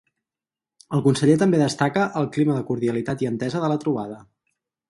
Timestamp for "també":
1.43-1.59